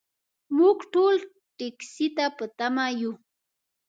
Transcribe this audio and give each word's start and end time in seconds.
موږ 0.57 0.77
ټول 0.93 1.15
ټکسي 1.57 2.07
ته 2.15 2.25
په 2.37 2.45
تمه 2.57 2.85
یو. 3.01 3.11